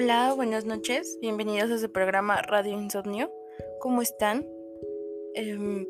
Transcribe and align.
Hola, 0.00 0.32
buenas 0.32 0.64
noches. 0.64 1.18
Bienvenidos 1.20 1.72
a 1.72 1.78
su 1.78 1.90
programa 1.90 2.40
Radio 2.40 2.80
Insomnio. 2.80 3.32
¿Cómo 3.80 4.00
están? 4.00 4.46
Em, 5.34 5.88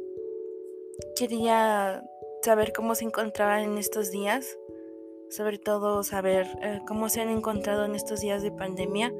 quería 1.14 2.02
saber 2.42 2.72
cómo 2.72 2.94
se 2.94 3.04
encontraban 3.04 3.64
en 3.64 3.76
estos 3.76 4.10
días. 4.10 4.56
Sobre 5.28 5.58
todo 5.58 6.02
saber 6.04 6.46
eh, 6.62 6.80
cómo 6.88 7.10
se 7.10 7.20
han 7.20 7.28
encontrado 7.28 7.84
en 7.84 7.94
estos 7.94 8.20
días 8.20 8.42
de 8.42 8.50
pandemia. 8.50 9.12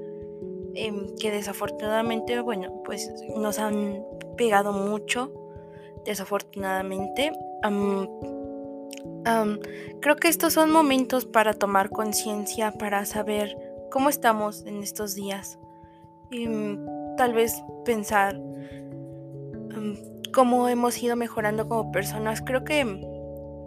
Em, 0.75 1.15
que 1.17 1.31
desafortunadamente, 1.33 2.41
bueno, 2.41 2.83
pues 2.83 3.13
nos 3.37 3.59
han 3.59 4.03
pegado 4.39 4.73
mucho. 4.73 5.31
Desafortunadamente. 6.07 7.33
creo 10.01 10.17
que 10.17 10.29
estos 10.29 10.55
son 10.55 10.71
momentos 10.71 11.27
para 11.27 11.53
tomar 11.53 11.91
conciencia, 11.91 12.73
para 12.73 13.05
saber 13.05 13.68
cómo 13.91 14.09
estamos 14.09 14.65
en 14.67 14.83
estos 14.83 15.15
días 15.15 15.59
y 16.31 16.47
mm, 16.47 17.17
tal 17.17 17.33
vez 17.35 17.63
pensar 17.85 18.39
mm, 18.39 20.31
cómo 20.33 20.69
hemos 20.69 21.03
ido 21.03 21.17
mejorando 21.17 21.69
como 21.69 21.91
personas. 21.91 22.43
Creo 22.43 22.65
que 22.65 22.85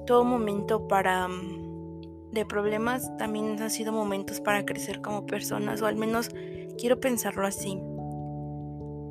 todo 0.05 0.23
momento 0.23 0.87
para 0.87 1.27
mm, 1.27 2.31
de 2.31 2.45
problemas 2.45 3.15
también 3.17 3.61
han 3.61 3.69
sido 3.69 3.91
momentos 3.91 4.39
para 4.39 4.65
crecer 4.65 5.01
como 5.01 5.25
personas 5.25 5.81
o 5.81 5.87
al 5.87 5.95
menos 5.95 6.29
quiero 6.77 6.99
pensarlo 6.99 7.45
así. 7.45 7.79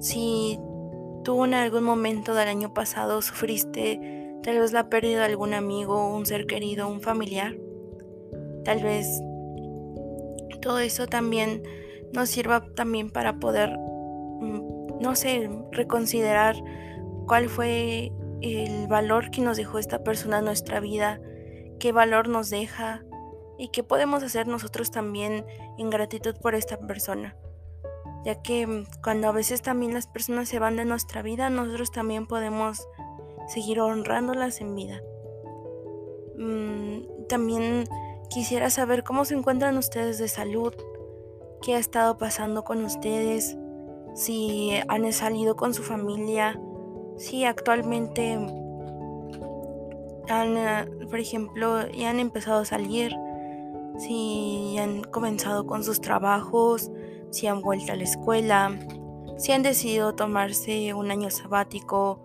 Si 0.01 0.59
tú 1.25 1.45
en 1.45 1.55
algún 1.55 1.85
momento 1.85 2.35
del 2.35 2.49
año 2.49 2.73
pasado 2.73 3.21
sufriste 3.21 4.39
tal 4.43 4.59
vez 4.59 4.73
la 4.73 4.89
pérdida 4.89 5.19
de 5.21 5.27
algún 5.27 5.53
amigo, 5.53 6.15
un 6.15 6.25
ser 6.25 6.47
querido, 6.47 6.89
un 6.89 7.03
familiar, 7.03 7.57
tal 8.65 8.83
vez 8.83 9.23
todo 10.61 10.79
eso 10.79 11.07
también 11.07 11.63
nos 12.13 12.29
sirva 12.29 12.65
también 12.75 13.11
para 13.11 13.35
poder, 13.39 13.71
mm, 13.79 15.01
no 15.01 15.15
sé, 15.15 15.49
reconsiderar 15.73 16.57
cuál 17.27 17.49
fue 17.49 18.13
el 18.41 18.89
valor 18.89 19.31
que 19.31 19.43
nos 19.43 19.57
dejó 19.57 19.79
esta 19.79 20.03
persona 20.03 20.39
en 20.39 20.45
nuestra 20.47 20.81
vida, 20.81 21.21
qué 21.79 21.93
valor 21.93 22.29
nos 22.29 22.51
deja 22.51 23.03
y 23.59 23.69
qué 23.69 23.83
podemos 23.83 24.23
hacer 24.23 24.47
nosotros 24.47 24.91
también 24.91 25.45
en 25.79 25.91
gratitud 25.91 26.35
por 26.41 26.55
esta 26.55 26.79
persona. 26.79 27.37
Ya 28.25 28.41
que 28.43 28.67
mm, 28.67 28.87
cuando 29.03 29.29
a 29.29 29.33
veces 29.33 29.63
también 29.63 29.95
las 29.95 30.07
personas 30.07 30.49
se 30.49 30.59
van 30.59 30.77
de 30.77 30.85
nuestra 30.85 31.23
vida, 31.23 31.51
nosotros 31.51 31.91
también 31.91 32.27
podemos 32.27 32.87
seguir 33.49 33.81
honrándolas 33.81 34.61
en 34.61 34.75
vida. 34.75 35.01
Mm, 36.37 37.27
también 37.29 37.85
Quisiera 38.31 38.71
saber 38.71 39.03
cómo 39.03 39.25
se 39.25 39.35
encuentran 39.35 39.77
ustedes 39.77 40.19
de 40.19 40.29
salud, 40.29 40.73
qué 41.63 41.75
ha 41.75 41.79
estado 41.79 42.17
pasando 42.17 42.63
con 42.63 42.85
ustedes, 42.85 43.57
si 44.15 44.71
han 44.87 45.13
salido 45.13 45.57
con 45.57 45.75
su 45.75 45.83
familia, 45.83 46.61
si 47.17 47.45
actualmente 47.45 48.35
han, 50.29 50.57
eh, 50.57 50.89
por 51.11 51.19
ejemplo, 51.19 51.89
ya 51.91 52.11
han 52.11 52.21
empezado 52.21 52.61
a 52.61 52.65
salir, 52.65 53.17
si 53.99 54.79
han 54.79 55.03
comenzado 55.03 55.67
con 55.67 55.83
sus 55.83 56.01
trabajos, 56.01 56.89
si 57.31 57.49
han 57.49 57.61
vuelto 57.63 57.93
a 57.93 57.97
la 57.97 58.05
escuela, 58.05 58.79
si 59.39 59.51
han 59.51 59.65
decidido 59.65 60.15
tomarse 60.15 60.95
un 60.95 61.11
año 61.11 61.31
sabático, 61.31 62.23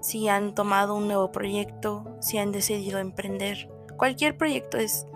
si 0.00 0.28
han 0.28 0.54
tomado 0.54 0.94
un 0.96 1.08
nuevo 1.08 1.30
proyecto, 1.30 2.16
si 2.20 2.38
han 2.38 2.52
decidido 2.52 2.98
emprender. 3.00 3.68
Cualquier 3.98 4.38
proyecto 4.38 4.78
es 4.78 5.06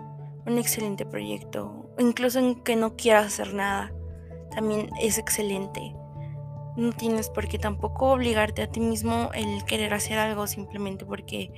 un 0.47 0.57
excelente 0.57 1.05
proyecto, 1.05 1.89
incluso 1.99 2.39
en 2.39 2.55
que 2.63 2.75
no 2.75 2.95
quieras 2.95 3.27
hacer 3.27 3.53
nada, 3.53 3.93
también 4.49 4.89
es 5.01 5.17
excelente. 5.17 5.93
No 6.75 6.91
tienes 6.93 7.29
por 7.29 7.47
qué 7.47 7.59
tampoco 7.59 8.11
obligarte 8.11 8.61
a 8.61 8.71
ti 8.71 8.79
mismo 8.79 9.29
el 9.33 9.65
querer 9.65 9.93
hacer 9.93 10.17
algo 10.19 10.47
simplemente 10.47 11.05
porque 11.05 11.51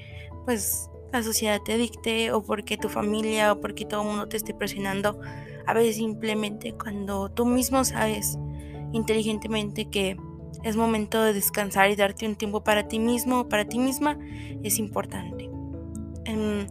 pues 0.46 0.90
la 1.12 1.24
sociedad 1.24 1.60
te 1.64 1.78
dicte 1.78 2.32
o 2.32 2.42
porque 2.42 2.78
tu 2.78 2.90
familia 2.90 3.52
o 3.52 3.60
porque 3.60 3.86
todo 3.86 4.02
el 4.02 4.08
mundo 4.08 4.28
te 4.28 4.38
esté 4.38 4.54
presionando. 4.54 5.20
A 5.66 5.74
veces 5.74 5.98
simplemente 5.98 6.74
cuando 6.74 7.30
tú 7.30 7.46
mismo 7.46 7.84
sabes 7.84 8.38
inteligentemente 8.94 9.90
que 9.90 10.18
es 10.64 10.76
momento 10.76 11.22
de 11.22 11.34
descansar 11.34 11.92
y 11.92 11.96
darte 11.96 12.26
un 12.28 12.36
tiempo 12.36 12.64
para 12.64 12.88
ti 12.88 13.00
mismo 13.00 13.42
o 13.42 13.50
para 13.50 13.66
ti 13.66 13.78
misma, 13.78 14.18
es 14.64 14.80
importante. 14.80 15.50
Em, 16.26 16.68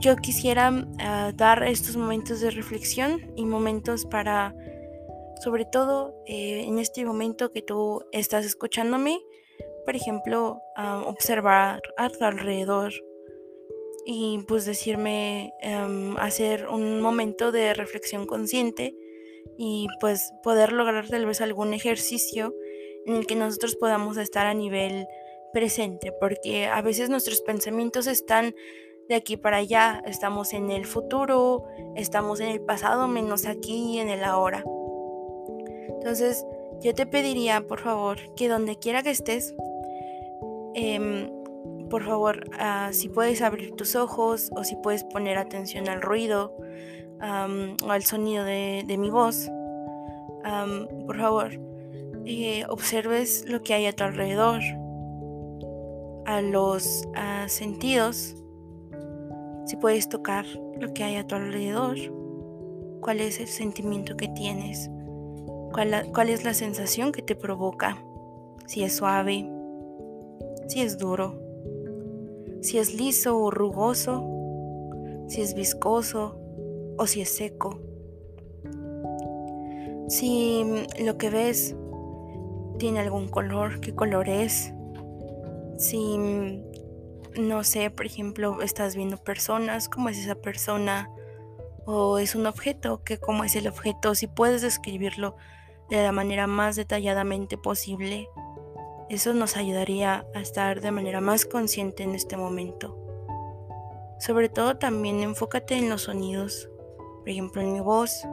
yo 0.00 0.16
quisiera 0.16 0.72
ah, 1.00 1.32
dar 1.34 1.62
estos 1.64 1.96
momentos 1.96 2.40
de 2.40 2.50
reflexión 2.50 3.32
y 3.36 3.44
momentos 3.44 4.04
para, 4.06 4.54
sobre 5.42 5.64
todo 5.64 6.14
eh, 6.26 6.64
en 6.66 6.78
este 6.78 7.04
momento 7.04 7.50
que 7.50 7.62
tú 7.62 8.04
estás 8.12 8.44
escuchándome, 8.44 9.20
por 9.84 9.96
ejemplo, 9.96 10.62
observar 11.04 11.82
a 11.98 12.08
tu 12.08 12.24
alrededor 12.24 12.92
y 14.06 14.42
pues 14.48 14.64
decirme, 14.64 15.52
em, 15.60 16.16
hacer 16.16 16.68
un 16.68 17.00
momento 17.00 17.52
de 17.52 17.74
reflexión 17.74 18.26
consciente 18.26 18.94
y 19.58 19.86
pues 20.00 20.32
poder 20.42 20.72
lograr 20.72 21.08
tal 21.08 21.26
vez 21.26 21.40
algún 21.40 21.74
ejercicio 21.74 22.54
en 23.06 23.16
el 23.16 23.26
que 23.26 23.36
nosotros 23.36 23.76
podamos 23.76 24.16
estar 24.16 24.46
a 24.46 24.54
nivel 24.54 25.06
presente, 25.52 26.12
porque 26.12 26.66
a 26.66 26.82
veces 26.82 27.10
nuestros 27.10 27.40
pensamientos 27.42 28.06
están 28.06 28.54
de 29.08 29.14
aquí 29.14 29.36
para 29.36 29.58
allá, 29.58 30.02
estamos 30.06 30.52
en 30.52 30.70
el 30.70 30.86
futuro, 30.86 31.64
estamos 31.94 32.40
en 32.40 32.48
el 32.48 32.60
pasado, 32.60 33.06
menos 33.08 33.46
aquí 33.46 33.98
en 33.98 34.08
el 34.08 34.24
ahora. 34.24 34.64
Entonces, 35.88 36.46
yo 36.80 36.94
te 36.94 37.06
pediría, 37.06 37.66
por 37.66 37.80
favor, 37.80 38.18
que 38.34 38.48
donde 38.48 38.76
quiera 38.76 39.02
que 39.02 39.10
estés, 39.10 39.54
em, 40.74 41.30
por 41.88 42.04
favor, 42.04 42.48
ah, 42.58 42.90
si 42.92 43.08
puedes 43.08 43.42
abrir 43.42 43.72
tus 43.72 43.94
ojos 43.94 44.50
o 44.56 44.64
si 44.64 44.76
puedes 44.76 45.04
poner 45.04 45.38
atención 45.38 45.88
al 45.88 46.02
ruido 46.02 46.56
o 47.20 47.90
al 47.90 48.04
sonido 48.04 48.44
de, 48.44 48.96
mi 48.98 49.08
voz, 49.08 49.50
por 51.06 51.18
favor, 51.18 51.52
eh, 52.26 52.64
observes 52.68 53.44
lo 53.48 53.62
que 53.62 53.72
hay 53.72 53.86
a 53.86 53.92
tu 53.92 54.04
alrededor, 54.04 54.60
a 56.26 56.42
los 56.42 57.08
ah, 57.14 57.46
sentidos 57.48 58.36
si 59.66 59.76
puedes 59.76 60.08
tocar 60.08 60.44
lo 60.78 60.92
que 60.92 61.04
hay 61.04 61.16
a 61.16 61.26
tu 61.26 61.34
alrededor, 61.34 61.96
cuál 63.00 63.20
es 63.20 63.40
el 63.40 63.48
sentimiento 63.48 64.16
que 64.16 64.28
tienes, 64.28 64.90
cuál, 65.72 66.28
es 66.28 66.44
la 66.44 66.54
sensación 66.54 67.12
que 67.12 67.22
te 67.22 67.34
provoca, 67.34 68.02
si 68.66 68.82
es 68.82 68.96
suave, 68.96 69.50
si 70.68 70.80
es 70.80 70.98
duro, 70.98 71.38
si 72.60 72.78
es 72.78 72.94
liso 72.94 73.38
o 73.38 73.50
rugoso, 73.50 74.24
si 75.28 75.40
es 75.40 75.54
viscoso 75.54 76.38
o 76.96 77.06
si 77.06 77.22
es 77.22 77.28
seco. 77.28 77.80
Si 80.08 80.64
lo 81.02 81.16
que 81.16 81.30
ves 81.30 81.74
tiene 82.78 83.00
algún 83.00 83.28
color, 83.28 83.80
qué 83.80 83.94
color 83.94 84.28
es. 84.28 84.72
Si 85.78 86.16
no 87.36 87.64
sé, 87.64 87.90
por 87.90 88.06
ejemplo, 88.06 88.62
estás 88.62 88.96
viendo 88.96 89.16
personas, 89.16 89.88
cómo 89.88 90.08
es 90.08 90.18
esa 90.18 90.34
persona, 90.34 91.10
o 91.86 92.18
es 92.18 92.34
un 92.34 92.46
objeto, 92.46 93.02
que 93.04 93.18
cómo 93.18 93.44
es 93.44 93.56
el 93.56 93.68
objeto, 93.68 94.14
si 94.14 94.26
puedes 94.26 94.62
describirlo 94.62 95.36
de 95.90 96.02
la 96.02 96.12
manera 96.12 96.46
más 96.46 96.76
detalladamente 96.76 97.58
posible, 97.58 98.28
eso 99.10 99.34
nos 99.34 99.56
ayudaría 99.56 100.26
a 100.34 100.40
estar 100.40 100.80
de 100.80 100.90
manera 100.90 101.20
más 101.20 101.44
consciente 101.44 102.02
en 102.02 102.14
este 102.14 102.36
momento. 102.36 102.98
Sobre 104.18 104.48
todo 104.48 104.76
también 104.76 105.20
enfócate 105.20 105.76
en 105.76 105.90
los 105.90 106.02
sonidos, 106.02 106.70
por 107.18 107.28
ejemplo 107.28 107.60
en 107.60 107.74
mi 107.74 107.80
voz, 107.80 108.26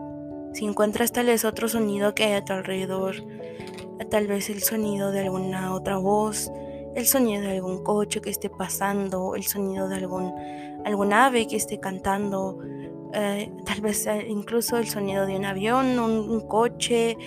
si 0.54 0.66
encuentras 0.66 1.12
tal 1.12 1.28
vez 1.28 1.44
otro 1.44 1.68
sonido 1.68 2.16
que 2.16 2.26
hay 2.26 2.34
a 2.34 2.46
tu 2.46 2.54
alrededor, 2.54 3.16
tal 4.10 4.28
vez 4.28 4.50
el 4.50 4.62
sonido 4.64 5.12
de 5.12 5.22
alguna 5.22 5.74
otra 5.74 5.98
voz, 5.98 6.52
el 6.96 7.06
sonido 7.08 7.42
de 7.42 7.52
algún 7.52 7.84
coche 7.84 8.22
que 8.22 8.30
esté 8.30 8.50
pasando, 8.50 9.36
el 9.36 9.44
sonido 9.44 9.88
de 9.88 9.96
algún, 9.96 10.34
algún 10.86 11.14
ave 11.14 11.48
que 11.48 11.56
esté 11.56 11.80
cantando, 11.80 12.60
eh, 13.14 13.52
tal 13.66 13.82
vez 13.82 14.08
incluso 14.28 14.78
el 14.78 14.88
sonido 14.88 15.26
de 15.26 15.36
un 15.36 15.46
avión, 15.46 16.00
un, 16.00 16.42
coche, 16.48 17.18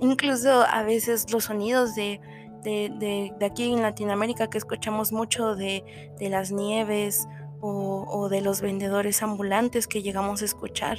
incluso 0.00 0.62
a 0.62 0.82
veces 0.82 1.32
los 1.32 1.44
sonidos 1.44 1.94
de, 1.94 2.20
de, 2.62 3.32
aquí 3.44 3.72
en 3.72 3.82
Latinoamérica 3.82 4.48
que 4.48 4.58
escuchamos 4.58 5.12
mucho 5.12 5.54
de, 5.54 5.84
las 6.20 6.50
nieves 6.50 7.26
o, 7.60 8.28
de 8.28 8.42
los 8.42 8.60
vendedores 8.60 9.22
ambulantes 9.22 9.86
que 9.86 10.02
llegamos 10.02 10.42
a 10.42 10.44
escuchar. 10.44 10.98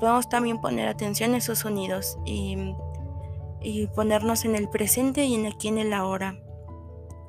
Podemos 0.00 0.28
también 0.28 0.60
poner 0.60 0.88
atención 0.88 1.34
a 1.34 1.36
esos 1.36 1.60
sonidos 1.60 2.18
y, 2.24 2.74
y 3.60 3.86
ponernos 3.88 4.44
en 4.44 4.56
el 4.56 4.68
presente 4.68 5.24
y 5.24 5.34
en 5.34 5.46
aquí 5.46 5.68
en 5.68 5.78
el 5.78 5.92
ahora. 5.92 6.40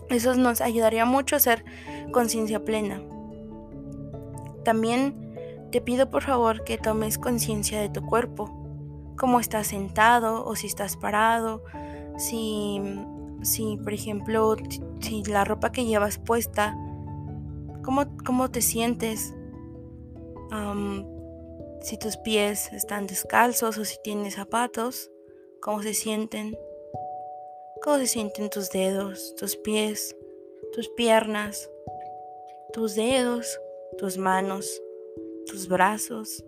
Eso 0.09 0.35
nos 0.35 0.61
ayudaría 0.61 1.05
mucho 1.05 1.35
a 1.35 1.37
hacer 1.37 1.65
conciencia 2.11 2.63
plena. 2.63 3.01
También 4.63 5.33
te 5.71 5.81
pido 5.81 6.09
por 6.09 6.23
favor 6.23 6.63
que 6.63 6.77
tomes 6.77 7.17
conciencia 7.17 7.81
de 7.81 7.89
tu 7.89 8.05
cuerpo. 8.05 8.59
cómo 9.15 9.39
estás 9.39 9.67
sentado 9.67 10.43
o 10.43 10.55
si 10.55 10.67
estás 10.67 10.97
parado, 10.97 11.63
si, 12.17 12.81
si 13.43 13.77
por 13.77 13.93
ejemplo, 13.93 14.55
si 14.99 15.23
la 15.23 15.45
ropa 15.45 15.71
que 15.71 15.85
llevas 15.85 16.17
puesta, 16.17 16.75
cómo, 17.83 18.05
cómo 18.25 18.49
te 18.49 18.61
sientes, 18.61 19.35
si 21.81 21.97
tus 21.97 22.17
pies 22.17 22.71
están 22.73 23.07
descalzos 23.07 23.77
o 23.77 23.85
si 23.85 23.97
tienes 24.03 24.35
zapatos, 24.35 25.11
cómo 25.61 25.81
se 25.83 25.93
sienten, 25.93 26.57
cómo 27.83 27.97
se 27.97 28.07
sienten 28.07 28.49
tus 28.49 28.69
dedos, 28.69 29.35
tus 29.35 29.57
pies, 29.57 30.15
tus 30.71 30.87
piernas, 30.89 31.69
tus 32.71 32.95
dedos, 32.95 33.59
tus 33.97 34.17
manos, 34.17 34.81
tus 35.45 35.67
brazos. 35.67 36.45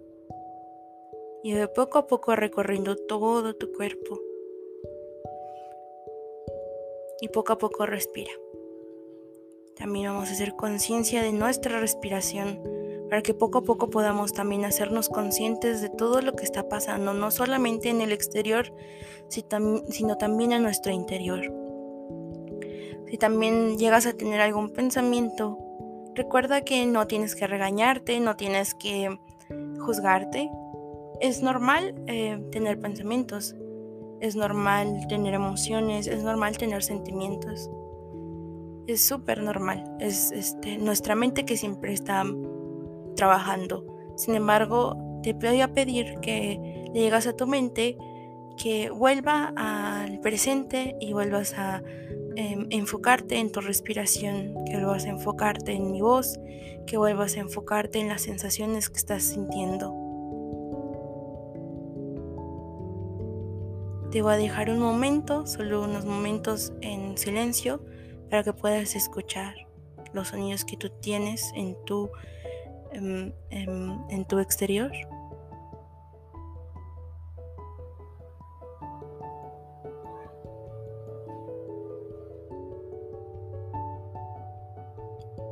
Y 1.43 1.51
de 1.51 1.67
poco 1.67 1.99
a 1.99 2.07
poco 2.07 2.35
recorriendo 2.35 2.95
todo 2.95 3.53
tu 3.55 3.71
cuerpo. 3.73 4.19
Y 7.19 7.27
poco 7.27 7.53
a 7.53 7.57
poco 7.57 7.85
respira. 7.85 8.31
También 9.75 10.07
vamos 10.07 10.29
a 10.29 10.31
hacer 10.31 10.55
conciencia 10.55 11.21
de 11.21 11.33
nuestra 11.33 11.79
respiración 11.79 12.61
para 13.09 13.21
que 13.21 13.33
poco 13.33 13.59
a 13.59 13.63
poco 13.63 13.89
podamos 13.89 14.33
también 14.33 14.65
hacernos 14.65 15.09
conscientes 15.09 15.81
de 15.81 15.89
todo 15.89 16.21
lo 16.21 16.33
que 16.33 16.43
está 16.43 16.67
pasando, 16.67 17.13
no 17.13 17.31
solamente 17.31 17.89
en 17.89 18.01
el 18.01 18.11
exterior, 18.11 18.73
sino 19.29 20.17
también 20.17 20.51
en 20.51 20.63
nuestro 20.63 20.91
interior. 20.91 21.41
Si 23.07 23.17
también 23.17 23.77
llegas 23.77 24.05
a 24.05 24.13
tener 24.13 24.41
algún 24.41 24.71
pensamiento, 24.71 25.57
recuerda 26.15 26.61
que 26.61 26.85
no 26.85 27.07
tienes 27.07 27.35
que 27.35 27.47
regañarte, 27.47 28.19
no 28.19 28.35
tienes 28.35 28.73
que 28.73 29.19
juzgarte. 29.79 30.49
Es 31.21 31.41
normal 31.41 31.95
eh, 32.07 32.43
tener 32.51 32.79
pensamientos, 32.79 33.55
es 34.19 34.35
normal 34.35 35.05
tener 35.07 35.33
emociones, 35.33 36.07
es 36.07 36.23
normal 36.23 36.57
tener 36.57 36.83
sentimientos. 36.83 37.69
Es 38.87 39.05
súper 39.07 39.41
normal, 39.41 39.97
es 39.99 40.31
este, 40.31 40.77
nuestra 40.77 41.15
mente 41.15 41.45
que 41.45 41.57
siempre 41.57 41.93
está 41.93 42.23
trabajando. 43.15 43.85
Sin 44.15 44.35
embargo, 44.35 45.19
te 45.23 45.33
voy 45.33 45.61
a 45.61 45.73
pedir 45.73 46.19
que 46.21 46.59
le 46.93 47.01
digas 47.01 47.27
a 47.27 47.35
tu 47.35 47.47
mente 47.47 47.97
que 48.57 48.89
vuelva 48.89 49.53
al 49.55 50.19
presente 50.19 50.95
y 50.99 51.13
vuelvas 51.13 51.53
a 51.57 51.83
em, 52.35 52.67
enfocarte 52.69 53.39
en 53.39 53.51
tu 53.51 53.61
respiración, 53.61 54.53
que 54.65 54.73
vuelvas 54.73 55.05
a 55.05 55.09
enfocarte 55.09 55.73
en 55.73 55.91
mi 55.91 56.01
voz, 56.01 56.39
que 56.87 56.97
vuelvas 56.97 57.35
a 57.35 57.41
enfocarte 57.41 57.99
en 57.99 58.07
las 58.07 58.21
sensaciones 58.21 58.89
que 58.89 58.97
estás 58.97 59.23
sintiendo. 59.23 59.93
Te 64.11 64.21
voy 64.21 64.33
a 64.33 64.37
dejar 64.37 64.69
un 64.69 64.79
momento, 64.79 65.45
solo 65.45 65.83
unos 65.83 66.05
momentos 66.05 66.71
en 66.81 67.17
silencio, 67.17 67.83
para 68.29 68.43
que 68.43 68.53
puedas 68.53 68.95
escuchar 68.95 69.55
los 70.13 70.29
sonidos 70.29 70.63
que 70.63 70.77
tú 70.77 70.89
tienes 71.01 71.51
en 71.55 71.75
tu 71.85 72.09
en, 72.95 74.25
tu 74.27 74.39
exterior. 74.39 74.91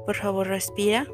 Por 0.06 0.16
favor, 0.16 0.48
respira. 0.48 1.08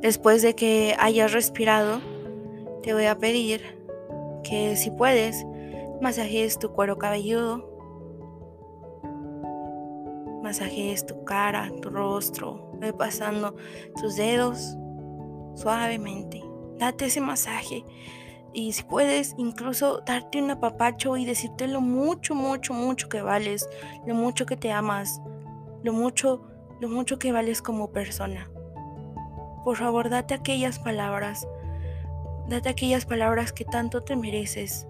Después 0.00 0.42
de 0.42 0.54
que 0.54 0.94
hayas 0.98 1.32
respirado, 1.32 2.00
te 2.82 2.92
voy 2.92 3.06
a 3.06 3.16
pedir 3.16 3.62
que 4.42 4.76
si 4.76 4.90
puedes, 4.90 5.46
masajes 6.02 6.58
tu 6.58 6.72
cuero 6.72 6.98
cabelludo, 6.98 7.70
masajes 10.42 11.06
tu 11.06 11.24
cara, 11.24 11.72
tu 11.80 11.88
rostro, 11.88 12.73
ve 12.84 12.92
pasando 12.92 13.56
tus 14.00 14.16
dedos 14.16 14.76
suavemente. 15.56 16.42
Date 16.78 17.06
ese 17.06 17.20
masaje 17.20 17.84
y 18.54 18.72
si 18.72 18.84
puedes 18.84 19.34
incluso 19.36 20.00
darte 20.06 20.40
un 20.40 20.52
apapacho 20.52 21.16
y 21.16 21.24
decirte 21.24 21.66
lo 21.66 21.80
mucho, 21.80 22.36
mucho, 22.36 22.72
mucho 22.72 23.08
que 23.08 23.20
vales, 23.20 23.68
lo 24.06 24.14
mucho 24.14 24.46
que 24.46 24.56
te 24.56 24.70
amas, 24.70 25.20
lo 25.82 25.92
mucho, 25.92 26.42
lo 26.80 26.88
mucho 26.88 27.18
que 27.18 27.32
vales 27.32 27.60
como 27.60 27.90
persona. 27.90 28.48
Por 29.64 29.76
favor, 29.76 30.08
date 30.08 30.34
aquellas 30.34 30.78
palabras, 30.78 31.48
date 32.48 32.68
aquellas 32.68 33.06
palabras 33.06 33.52
que 33.52 33.64
tanto 33.64 34.02
te 34.02 34.14
mereces, 34.14 34.86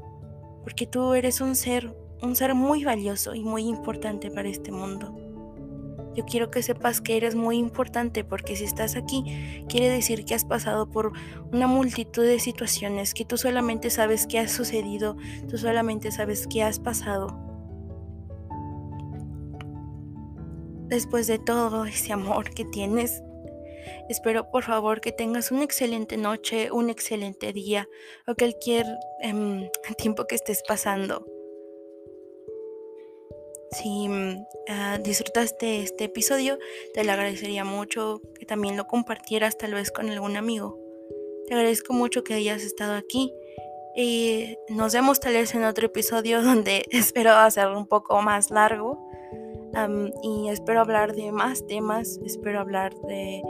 porque 0.62 0.86
tú 0.86 1.14
eres 1.14 1.40
un 1.40 1.56
ser, 1.56 1.96
un 2.20 2.36
ser 2.36 2.54
muy 2.54 2.84
valioso 2.84 3.34
y 3.34 3.44
muy 3.44 3.62
importante 3.66 4.30
para 4.30 4.50
este 4.50 4.72
mundo. 4.72 5.23
Yo 6.14 6.24
quiero 6.24 6.50
que 6.50 6.62
sepas 6.62 7.00
que 7.00 7.16
eres 7.16 7.34
muy 7.34 7.56
importante 7.58 8.24
porque 8.24 8.56
si 8.56 8.64
estás 8.64 8.96
aquí 8.96 9.64
quiere 9.68 9.88
decir 9.88 10.24
que 10.24 10.34
has 10.34 10.44
pasado 10.44 10.88
por 10.88 11.12
una 11.52 11.66
multitud 11.66 12.24
de 12.24 12.38
situaciones 12.38 13.14
que 13.14 13.24
tú 13.24 13.36
solamente 13.36 13.90
sabes 13.90 14.26
que 14.26 14.38
ha 14.38 14.48
sucedido, 14.48 15.16
tú 15.48 15.58
solamente 15.58 16.12
sabes 16.12 16.46
que 16.46 16.62
has 16.62 16.78
pasado. 16.78 17.36
Después 20.88 21.26
de 21.26 21.38
todo 21.38 21.86
ese 21.86 22.12
amor 22.12 22.50
que 22.50 22.64
tienes, 22.64 23.22
espero 24.08 24.50
por 24.50 24.62
favor 24.62 25.00
que 25.00 25.12
tengas 25.12 25.50
una 25.50 25.64
excelente 25.64 26.16
noche, 26.16 26.70
un 26.70 26.90
excelente 26.90 27.52
día 27.52 27.88
o 28.28 28.34
cualquier 28.34 28.86
em, 29.20 29.68
tiempo 29.98 30.26
que 30.26 30.36
estés 30.36 30.62
pasando. 30.66 31.26
Si 33.74 34.08
ah, 34.68 34.98
disfrutaste 35.02 35.82
este 35.82 36.04
episodio, 36.04 36.58
te 36.94 37.02
lo 37.02 37.10
agradecería 37.10 37.64
mucho 37.64 38.20
que 38.38 38.46
también 38.46 38.76
lo 38.76 38.86
compartieras 38.86 39.58
tal 39.58 39.74
vez 39.74 39.90
con 39.90 40.08
algún 40.08 40.36
amigo. 40.36 40.78
Te 41.48 41.54
agradezco 41.54 41.92
mucho 41.92 42.22
que 42.22 42.34
hayas 42.34 42.62
estado 42.62 42.94
aquí 42.94 43.34
y 43.96 44.56
nos 44.68 44.94
vemos 44.94 45.18
tal 45.18 45.34
vez 45.34 45.56
en 45.56 45.64
otro 45.64 45.86
episodio 45.86 46.40
donde 46.44 46.84
espero 46.90 47.32
hacerlo 47.32 47.76
un 47.76 47.88
poco 47.88 48.22
más 48.22 48.52
largo 48.52 49.08
y 50.22 50.48
espero 50.50 50.80
hablar 50.80 51.16
de 51.16 51.32
más 51.32 51.66
temas, 51.66 52.20
espero 52.24 52.60
hablar 52.60 52.94
de, 53.08 53.42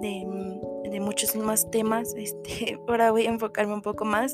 de, 0.00 0.26
mm, 0.26 0.90
de 0.90 1.00
muchos 1.00 1.36
más 1.36 1.70
temas. 1.70 2.12
Este, 2.18 2.80
ahora 2.88 3.12
voy 3.12 3.26
a 3.26 3.30
enfocarme 3.30 3.74
un 3.74 3.82
poco 3.82 4.04
más. 4.04 4.32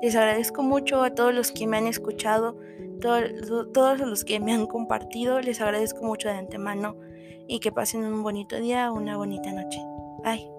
Les 0.00 0.14
agradezco 0.14 0.62
mucho 0.62 1.02
a 1.02 1.12
todos 1.12 1.34
los 1.34 1.50
que 1.50 1.66
me 1.66 1.76
han 1.76 1.88
escuchado 1.88 2.56
todos 3.00 3.98
los 4.00 4.24
que 4.24 4.40
me 4.40 4.52
han 4.52 4.66
compartido, 4.66 5.40
les 5.40 5.60
agradezco 5.60 6.04
mucho 6.04 6.28
de 6.28 6.34
antemano 6.34 6.96
y 7.48 7.60
que 7.60 7.72
pasen 7.72 8.04
un 8.04 8.22
bonito 8.22 8.56
día, 8.56 8.90
una 8.90 9.16
bonita 9.16 9.52
noche. 9.52 9.80
Bye. 10.24 10.55